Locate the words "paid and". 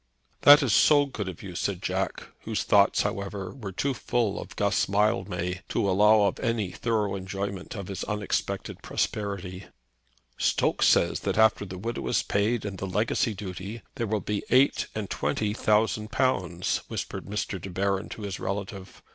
12.23-12.79